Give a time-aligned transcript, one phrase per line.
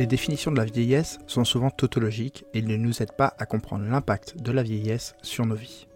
[0.00, 3.84] Les définitions de la vieillesse sont souvent tautologiques et ne nous aident pas à comprendre
[3.84, 5.88] l'impact de la vieillesse sur nos vies.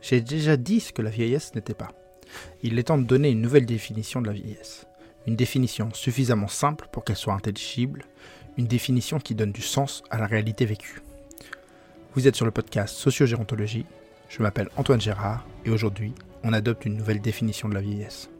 [0.00, 1.92] J'ai déjà dit ce que la vieillesse n'était pas.
[2.62, 4.86] Il est temps de donner une nouvelle définition de la vieillesse.
[5.26, 8.06] Une définition suffisamment simple pour qu'elle soit intelligible,
[8.56, 11.02] une définition qui donne du sens à la réalité vécue.
[12.14, 13.84] Vous êtes sur le podcast Sociogérontologie,
[14.30, 18.30] je m'appelle Antoine Gérard et aujourd'hui on adopte une nouvelle définition de la vieillesse.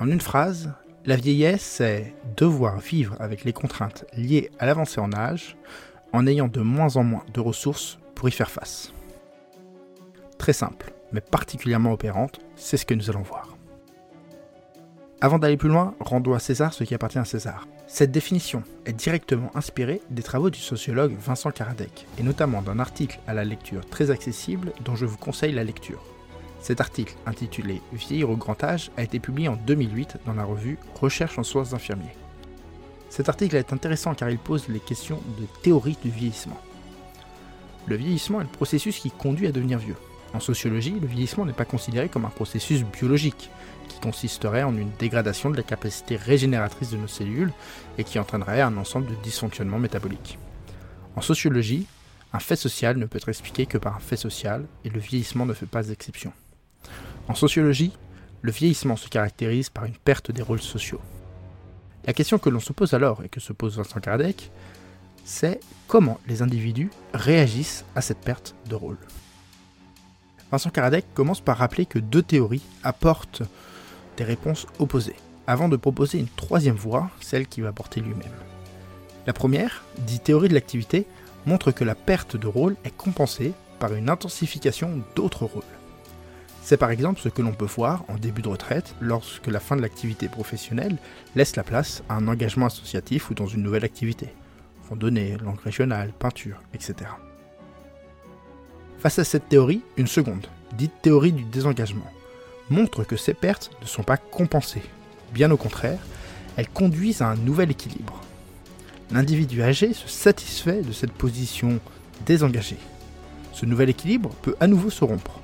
[0.00, 0.74] En une phrase,
[1.08, 5.56] la vieillesse, c'est devoir vivre avec les contraintes liées à l'avancée en âge
[6.12, 8.92] en ayant de moins en moins de ressources pour y faire face.
[10.36, 13.56] Très simple, mais particulièrement opérante, c'est ce que nous allons voir.
[15.22, 17.66] Avant d'aller plus loin, rendons à César ce qui appartient à César.
[17.86, 23.18] Cette définition est directement inspirée des travaux du sociologue Vincent Karadec, et notamment d'un article
[23.26, 26.04] à la lecture très accessible dont je vous conseille la lecture.
[26.60, 30.78] Cet article, intitulé Vieillir au grand âge, a été publié en 2008 dans la revue
[31.00, 32.16] Recherche en soins infirmiers.
[33.10, 36.60] Cet article est intéressant car il pose les questions de théorie du vieillissement.
[37.86, 39.96] Le vieillissement est le processus qui conduit à devenir vieux.
[40.34, 43.50] En sociologie, le vieillissement n'est pas considéré comme un processus biologique,
[43.88, 47.52] qui consisterait en une dégradation de la capacité régénératrice de nos cellules
[47.96, 50.38] et qui entraînerait un ensemble de dysfonctionnements métaboliques.
[51.16, 51.86] En sociologie,
[52.34, 55.46] un fait social ne peut être expliqué que par un fait social et le vieillissement
[55.46, 56.32] ne fait pas exception.
[57.28, 57.92] En sociologie,
[58.40, 61.00] le vieillissement se caractérise par une perte des rôles sociaux.
[62.06, 64.50] La question que l'on se pose alors et que se pose Vincent Kardec,
[65.24, 68.96] c'est comment les individus réagissent à cette perte de rôle.
[70.50, 73.42] Vincent Kardec commence par rappeler que deux théories apportent
[74.16, 75.16] des réponses opposées,
[75.46, 78.32] avant de proposer une troisième voie, celle qui va porter lui-même.
[79.26, 81.06] La première, dit théorie de l'activité,
[81.44, 85.77] montre que la perte de rôle est compensée par une intensification d'autres rôles.
[86.68, 89.74] C'est par exemple ce que l'on peut voir en début de retraite lorsque la fin
[89.74, 90.98] de l'activité professionnelle
[91.34, 94.28] laisse la place à un engagement associatif ou dans une nouvelle activité.
[94.90, 97.08] Randonnée, langue régionale, peinture, etc.
[98.98, 102.12] Face à cette théorie, une seconde, dite théorie du désengagement,
[102.68, 104.84] montre que ces pertes ne sont pas compensées.
[105.32, 106.00] Bien au contraire,
[106.58, 108.20] elles conduisent à un nouvel équilibre.
[109.10, 111.80] L'individu âgé se satisfait de cette position
[112.26, 112.76] désengagée.
[113.54, 115.40] Ce nouvel équilibre peut à nouveau se rompre,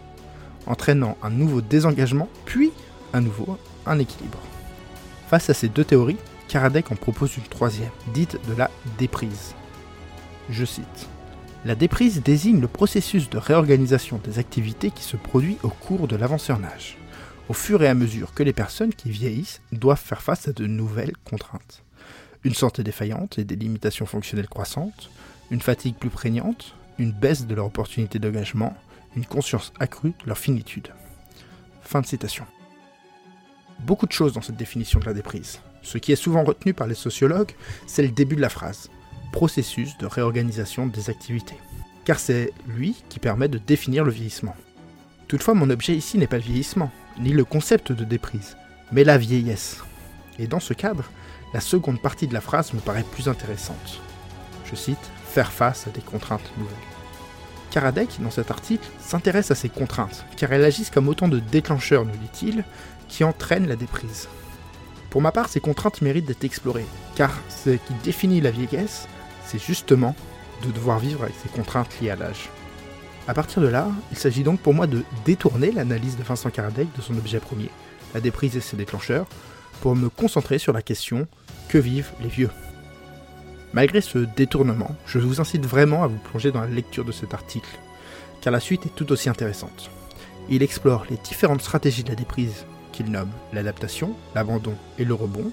[0.67, 2.73] entraînant un nouveau désengagement, puis
[3.13, 4.39] à nouveau un équilibre.
[5.29, 9.55] Face à ces deux théories, Kardec en propose une troisième, dite de la déprise.
[10.51, 11.09] Je cite
[11.65, 16.17] La déprise désigne le processus de réorganisation des activités qui se produit au cours de
[16.17, 16.61] l'avancée en
[17.49, 20.67] au fur et à mesure que les personnes qui vieillissent doivent faire face à de
[20.67, 21.83] nouvelles contraintes.
[22.43, 25.11] Une santé défaillante et des limitations fonctionnelles croissantes,
[25.51, 28.77] une fatigue plus prégnante, une baisse de leur opportunité d'engagement,
[29.17, 30.89] une conscience accrue de leur finitude.
[31.83, 32.47] Fin de citation.
[33.81, 35.61] Beaucoup de choses dans cette définition de la déprise.
[35.83, 37.53] Ce qui est souvent retenu par les sociologues,
[37.87, 38.91] c'est le début de la phrase.
[39.33, 41.59] Processus de réorganisation des activités.
[42.05, 44.57] Car c'est lui qui permet de définir le vieillissement.
[45.29, 48.57] Toutefois, mon objet ici n'est pas le vieillissement, ni le concept de déprise,
[48.93, 49.83] mais la vieillesse.
[50.39, 51.11] Et dans ce cadre,
[51.53, 54.01] la seconde partie de la phrase me paraît plus intéressante.
[54.65, 56.94] Je cite Faire face à des contraintes nouvelles.
[57.75, 62.05] Karadec, dans cet article, s'intéresse à ces contraintes, car elles agissent comme autant de déclencheurs,
[62.05, 62.63] nous dit-il,
[63.09, 64.29] qui entraînent la déprise.
[65.11, 66.87] Pour ma part, ces contraintes méritent d'être explorées,
[67.17, 69.09] car ce qui définit la vieillesse,
[69.45, 70.15] c'est justement
[70.65, 72.49] de devoir vivre avec ces contraintes liées à l'âge.
[73.27, 76.87] A partir de là, il s'agit donc pour moi de détourner l'analyse de Vincent Kardec
[76.97, 77.71] de son objet premier,
[78.15, 79.27] la déprise et ses déclencheurs,
[79.81, 81.27] pour me concentrer sur la question
[81.69, 82.51] que vivent les vieux?
[83.75, 87.35] Malgré ce détournement, je vous incite vraiment à vous plonger dans la lecture de cet
[87.35, 87.69] article,
[88.41, 89.91] car la suite est tout aussi intéressante.
[90.49, 95.51] Il explore les différentes stratégies de la déprise qu'il nomme l'adaptation, l'abandon et le rebond,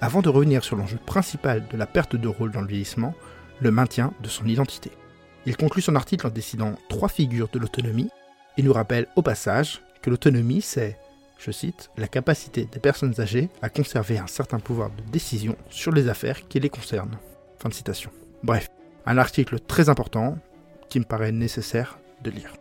[0.00, 3.14] avant de revenir sur l'enjeu principal de la perte de rôle dans le vieillissement,
[3.60, 4.90] le maintien de son identité.
[5.44, 8.08] Il conclut son article en décidant trois figures de l'autonomie
[8.56, 10.98] et nous rappelle au passage que l'autonomie, c'est,
[11.38, 15.92] je cite, la capacité des personnes âgées à conserver un certain pouvoir de décision sur
[15.92, 17.18] les affaires qui les concernent.
[18.42, 18.68] Bref,
[19.06, 20.38] un article très important
[20.88, 22.54] qui me paraît nécessaire de lire.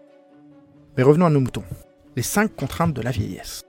[0.98, 1.64] Mais revenons à nos moutons.
[2.16, 3.64] Les cinq contraintes de la vieillesse.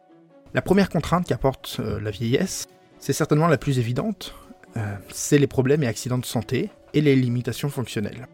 [0.54, 2.66] La première contrainte qu'apporte euh, la vieillesse,
[2.98, 4.34] c'est certainement la plus évidente,
[4.76, 8.26] euh, c'est les problèmes et accidents de santé et les limitations fonctionnelles.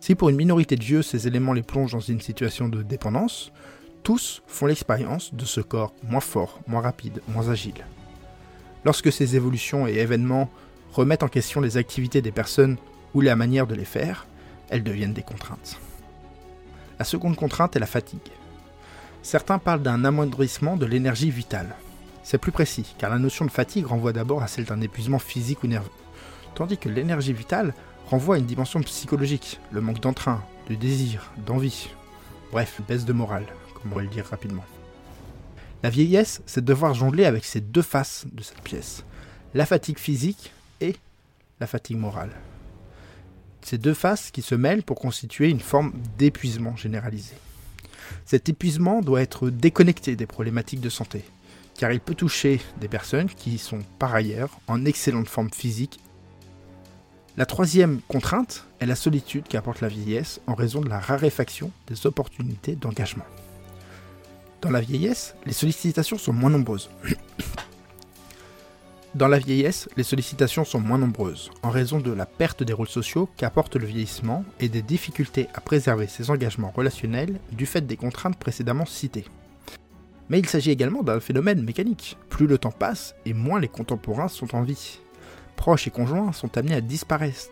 [0.00, 3.52] Si pour une minorité de vieux ces éléments les plongent dans une situation de dépendance,
[4.02, 7.84] tous font l'expérience de ce corps moins fort, moins rapide, moins agile.
[8.84, 10.48] Lorsque ces évolutions et événements
[10.92, 12.76] remettent en question les activités des personnes
[13.14, 14.26] ou la manière de les faire,
[14.68, 15.78] elles deviennent des contraintes.
[16.98, 18.20] La seconde contrainte est la fatigue.
[19.22, 21.74] Certains parlent d'un amoindrissement de l'énergie vitale.
[22.22, 25.62] C'est plus précis, car la notion de fatigue renvoie d'abord à celle d'un épuisement physique
[25.64, 25.90] ou nerveux.
[26.54, 27.74] tandis que l'énergie vitale
[28.06, 31.88] renvoie à une dimension psychologique, le manque d'entrain, de désir, d'envie.
[32.52, 34.64] Bref, baisse de morale, comme on va le dire rapidement.
[35.82, 39.04] La vieillesse, c'est devoir jongler avec ces deux faces de cette pièce,
[39.54, 40.96] la fatigue physique et
[41.60, 42.32] la fatigue morale.
[43.62, 47.34] Ces deux faces qui se mêlent pour constituer une forme d'épuisement généralisé.
[48.24, 51.24] Cet épuisement doit être déconnecté des problématiques de santé,
[51.76, 56.00] car il peut toucher des personnes qui sont par ailleurs en excellente forme physique.
[57.36, 62.06] La troisième contrainte est la solitude qu'apporte la vieillesse en raison de la raréfaction des
[62.06, 63.24] opportunités d'engagement.
[64.62, 66.90] Dans la vieillesse, les sollicitations sont moins nombreuses.
[69.16, 72.86] Dans la vieillesse, les sollicitations sont moins nombreuses, en raison de la perte des rôles
[72.86, 77.96] sociaux qu'apporte le vieillissement et des difficultés à préserver ses engagements relationnels du fait des
[77.96, 79.24] contraintes précédemment citées.
[80.28, 82.16] Mais il s'agit également d'un phénomène mécanique.
[82.28, 85.00] Plus le temps passe et moins les contemporains sont en vie.
[85.56, 87.50] Proches et conjoints sont amenés à disparaître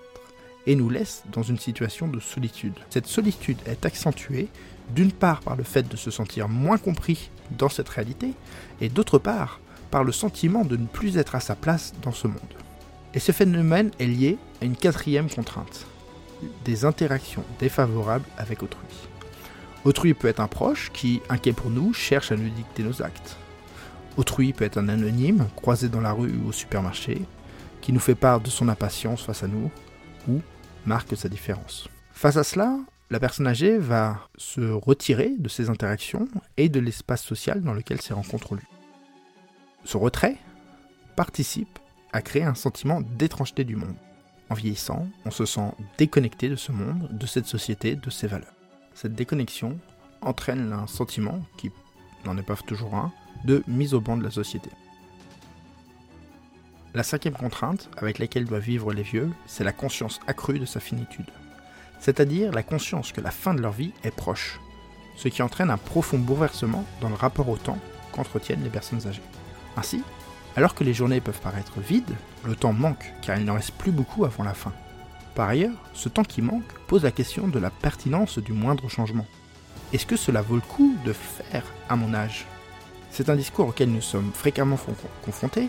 [0.69, 2.75] et nous laissent dans une situation de solitude.
[2.88, 4.46] Cette solitude est accentuée
[4.94, 8.32] d'une part par le fait de se sentir moins compris dans cette réalité,
[8.81, 9.60] et d'autre part
[9.90, 12.55] par le sentiment de ne plus être à sa place dans ce monde.
[13.14, 15.87] Et ce phénomène est lié à une quatrième contrainte,
[16.64, 18.87] des interactions défavorables avec autrui.
[19.85, 23.37] Autrui peut être un proche qui, inquiet pour nous, cherche à nous dicter nos actes.
[24.17, 27.23] Autrui peut être un anonyme, croisé dans la rue ou au supermarché,
[27.81, 29.70] qui nous fait part de son impatience face à nous,
[30.29, 30.41] ou
[30.84, 31.88] marque sa différence.
[32.12, 32.76] Face à cela,
[33.11, 38.00] la personne âgée va se retirer de ces interactions et de l'espace social dans lequel
[38.00, 38.78] ces rencontres ont lieu.
[39.85, 40.37] Ce retrait
[41.17, 41.79] participe
[42.13, 43.97] à créer un sentiment d'étrangeté du monde.
[44.51, 48.55] En vieillissant, on se sent déconnecté de ce monde, de cette société, de ses valeurs.
[48.95, 49.79] Cette déconnexion
[50.21, 51.71] entraîne un sentiment, qui
[52.25, 53.13] n'en est pas toujours un,
[53.45, 54.71] de mise au banc de la société.
[56.95, 60.81] La cinquième contrainte avec laquelle doivent vivre les vieux, c'est la conscience accrue de sa
[60.81, 61.31] finitude.
[62.01, 64.59] C'est-à-dire la conscience que la fin de leur vie est proche,
[65.17, 67.79] ce qui entraîne un profond bouleversement dans le rapport au temps
[68.13, 69.23] qu'entretiennent les personnes âgées.
[69.79, 70.03] Ainsi,
[70.57, 73.93] alors que les journées peuvent paraître vides, le temps manque car il n'en reste plus
[73.93, 74.73] beaucoup avant la fin.
[75.37, 79.27] Par ailleurs, ce temps qui manque pose la question de la pertinence du moindre changement.
[79.93, 82.45] Est-ce que cela vaut le coup de faire à mon âge?
[83.13, 84.79] C'est un discours auquel nous sommes fréquemment
[85.25, 85.69] confrontés,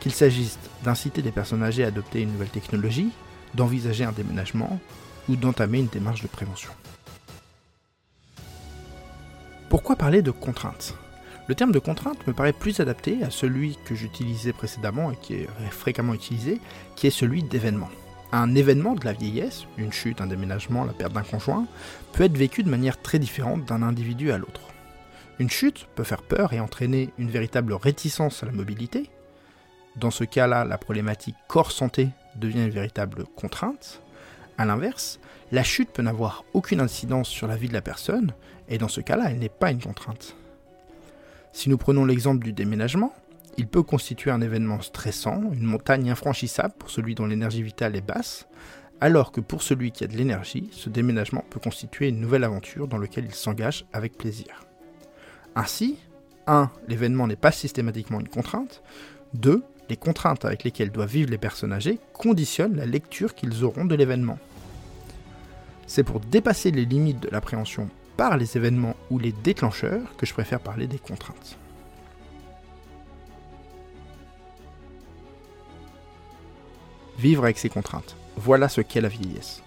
[0.00, 3.10] qu'il s'agisse d'inciter des personnes âgées à adopter une nouvelle technologie,
[3.52, 4.80] d'envisager un déménagement
[5.28, 6.70] ou d'entamer une démarche de prévention.
[9.68, 10.94] Pourquoi parler de contraintes?
[11.50, 15.34] Le terme de contrainte me paraît plus adapté à celui que j'utilisais précédemment et qui
[15.34, 16.60] est fréquemment utilisé,
[16.94, 17.88] qui est celui d'événement.
[18.30, 21.66] Un événement de la vieillesse, une chute, un déménagement, la perte d'un conjoint,
[22.12, 24.60] peut être vécu de manière très différente d'un individu à l'autre.
[25.40, 29.10] Une chute peut faire peur et entraîner une véritable réticence à la mobilité.
[29.96, 34.02] Dans ce cas-là, la problématique corps-santé devient une véritable contrainte.
[34.56, 35.18] A l'inverse,
[35.50, 38.34] la chute peut n'avoir aucune incidence sur la vie de la personne,
[38.68, 40.36] et dans ce cas-là, elle n'est pas une contrainte.
[41.52, 43.12] Si nous prenons l'exemple du déménagement,
[43.58, 48.06] il peut constituer un événement stressant, une montagne infranchissable pour celui dont l'énergie vitale est
[48.06, 48.46] basse,
[49.00, 52.86] alors que pour celui qui a de l'énergie, ce déménagement peut constituer une nouvelle aventure
[52.86, 54.64] dans laquelle il s'engage avec plaisir.
[55.56, 55.98] Ainsi,
[56.46, 56.70] 1.
[56.88, 58.82] L'événement n'est pas systématiquement une contrainte.
[59.34, 59.62] 2.
[59.88, 63.94] Les contraintes avec lesquelles doivent vivre les personnes âgées conditionnent la lecture qu'ils auront de
[63.94, 64.38] l'événement.
[65.86, 67.88] C'est pour dépasser les limites de l'appréhension
[68.20, 71.56] par les événements ou les déclencheurs que je préfère parler des contraintes.
[77.18, 79.62] Vivre avec ces contraintes, voilà ce qu'est la vieillesse.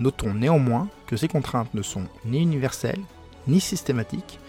[0.00, 3.04] Notons néanmoins que ces contraintes ne sont ni universelles,
[3.46, 4.40] ni systématiques,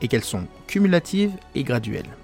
[0.00, 2.16] et qu'elles sont cumulatives et graduelles.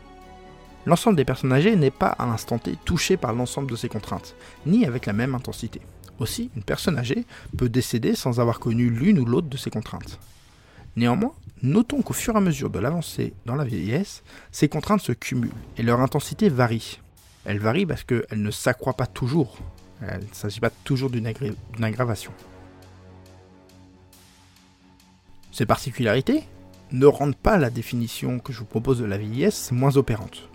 [0.86, 4.34] L'ensemble des personnes âgées n'est pas à l'instant T touché par l'ensemble de ces contraintes,
[4.64, 5.82] ni avec la même intensité.
[6.20, 7.26] Aussi, une personne âgée
[7.58, 10.18] peut décéder sans avoir connu l'une ou l'autre de ces contraintes.
[10.96, 15.12] Néanmoins, notons qu'au fur et à mesure de l'avancée dans la vieillesse, ces contraintes se
[15.12, 17.00] cumulent et leur intensité varie.
[17.44, 19.58] Elle varie parce qu'elle ne s'accroît pas toujours.
[20.02, 21.32] Il ne s'agit pas toujours d'une
[21.82, 22.32] aggravation.
[25.52, 26.44] Ces particularités
[26.92, 30.48] ne rendent pas la définition que je vous propose de la vieillesse moins opérante.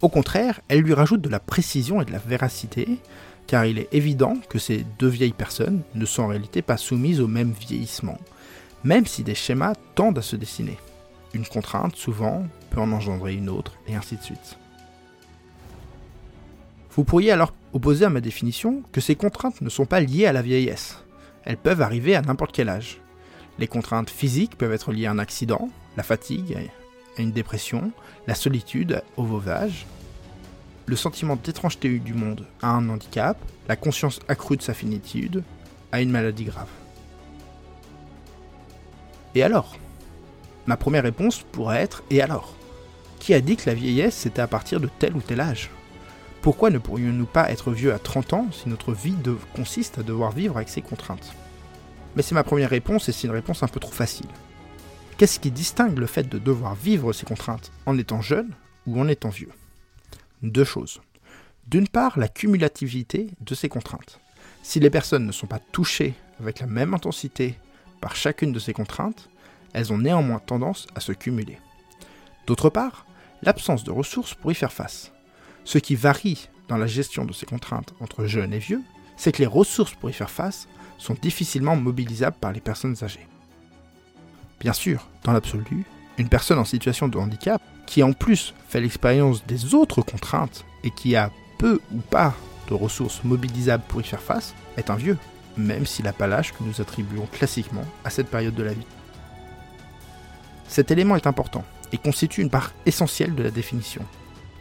[0.00, 2.98] Au contraire, elles lui rajoutent de la précision et de la véracité,
[3.46, 7.20] car il est évident que ces deux vieilles personnes ne sont en réalité pas soumises
[7.20, 8.18] au même vieillissement,
[8.84, 10.78] même si des schémas tendent à se dessiner.
[11.34, 14.58] Une contrainte, souvent, peut en engendrer une autre, et ainsi de suite.
[16.94, 20.32] Vous pourriez alors opposer à ma définition que ces contraintes ne sont pas liées à
[20.32, 20.98] la vieillesse.
[21.44, 23.00] Elles peuvent arriver à n'importe quel âge.
[23.58, 26.58] Les contraintes physiques peuvent être liées à un accident, la fatigue,
[27.16, 27.92] à une dépression,
[28.26, 29.86] la solitude, au veuvage.
[30.86, 35.42] le sentiment d'étrangeté du monde à un handicap, la conscience accrue de sa finitude,
[35.92, 36.68] à une maladie grave.
[39.34, 39.76] Et alors?
[40.66, 42.54] Ma première réponse pourrait être Et alors?
[43.18, 45.70] Qui a dit que la vieillesse c'était à partir de tel ou tel âge?
[46.42, 49.16] Pourquoi ne pourrions-nous pas être vieux à 30 ans si notre vie
[49.54, 51.32] consiste à devoir vivre avec ces contraintes?
[52.16, 54.26] Mais c'est ma première réponse et c'est une réponse un peu trop facile.
[55.16, 58.50] Qu'est-ce qui distingue le fait de devoir vivre ces contraintes en étant jeune
[58.86, 59.52] ou en étant vieux?
[60.42, 61.00] Deux choses.
[61.68, 64.18] D'une part, la cumulativité de ces contraintes.
[64.64, 67.56] Si les personnes ne sont pas touchées avec la même intensité
[68.02, 69.30] par chacune de ces contraintes,
[69.72, 71.58] elles ont néanmoins tendance à se cumuler.
[72.46, 73.06] D'autre part,
[73.42, 75.12] l'absence de ressources pour y faire face.
[75.64, 78.82] Ce qui varie dans la gestion de ces contraintes entre jeunes et vieux,
[79.16, 80.68] c'est que les ressources pour y faire face
[80.98, 83.26] sont difficilement mobilisables par les personnes âgées.
[84.58, 85.84] Bien sûr, dans l'absolu,
[86.18, 90.90] une personne en situation de handicap, qui en plus fait l'expérience des autres contraintes et
[90.90, 92.34] qui a peu ou pas
[92.68, 95.18] de ressources mobilisables pour y faire face, est un vieux,
[95.56, 98.86] même s'il n'a pas l'âge que nous attribuons classiquement à cette période de la vie.
[100.68, 104.02] Cet élément est important et constitue une part essentielle de la définition.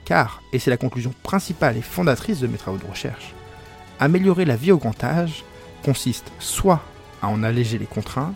[0.06, 3.34] Car, et c'est la conclusion principale et fondatrice de mes travaux de recherche,
[4.00, 5.46] améliorer la vie au grand âge
[5.84, 6.82] consiste soit
[7.22, 8.36] à en alléger les contraintes,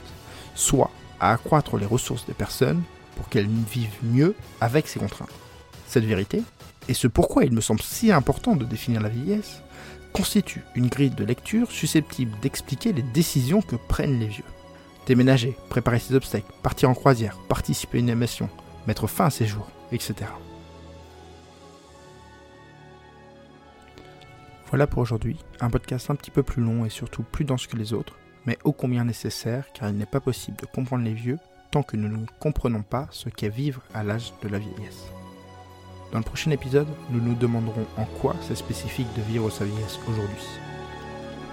[0.54, 2.82] soit à accroître les ressources des personnes
[3.16, 5.30] pour qu'elles vivent mieux avec ces contraintes.
[5.88, 6.44] Cette vérité,
[6.88, 9.62] et ce pourquoi il me semble si important de définir la vieillesse,
[10.16, 14.46] constitue une grille de lecture susceptible d'expliquer les décisions que prennent les vieux.
[15.08, 18.50] Déménager, préparer ses obstacles, partir en croisière, participer à une émission,
[18.88, 20.16] mettre fin à ses jours, etc.
[24.70, 27.76] Voilà pour aujourd'hui, un podcast un petit peu plus long et surtout plus dense que
[27.76, 31.40] les autres, mais ô combien nécessaire car il n'est pas possible de comprendre les vieux
[31.72, 35.08] tant que nous ne comprenons pas ce qu'est vivre à l'âge de la vieillesse.
[36.12, 40.00] Dans le prochain épisode, nous nous demanderons en quoi c'est spécifique de vivre sa vieillesse
[40.08, 40.46] aujourd'hui.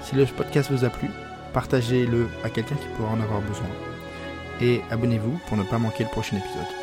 [0.03, 1.09] Si le podcast vous a plu,
[1.53, 3.67] partagez-le à quelqu'un qui pourra en avoir besoin.
[4.61, 6.82] Et abonnez-vous pour ne pas manquer le prochain épisode.